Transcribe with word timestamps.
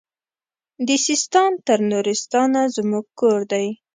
له 0.85 0.95
سیستان 1.07 1.51
تر 1.67 1.79
نورستانه 1.91 2.61
زموږ 2.75 3.05
کور 3.19 3.39
دی 3.51 3.67